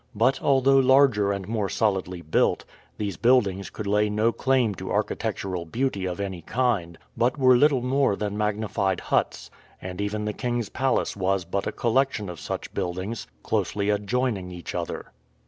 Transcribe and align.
But 0.15 0.41
although 0.41 0.79
larger 0.79 1.31
and 1.31 1.47
more 1.47 1.69
solidly 1.69 2.23
built, 2.23 2.65
these 2.97 3.17
buildings 3.17 3.69
could 3.69 3.85
lay 3.85 4.09
no 4.09 4.31
claim 4.31 4.73
to 4.73 4.91
architectural 4.91 5.63
beauty 5.63 6.07
of 6.07 6.19
any 6.19 6.41
kind, 6.41 6.97
but 7.15 7.37
were 7.37 7.55
little 7.55 7.83
more 7.83 8.15
than 8.15 8.35
magnified 8.35 8.99
huts, 8.99 9.51
and 9.79 10.01
even 10.01 10.25
the 10.25 10.33
king's 10.33 10.69
palace 10.69 11.15
was 11.15 11.45
but 11.45 11.67
a 11.67 11.71
collection 11.71 12.29
of 12.29 12.39
such 12.39 12.73
buildings 12.73 13.27
closely 13.43 13.91
adjoining 13.91 14.49
each 14.49 14.73
other. 14.73 15.11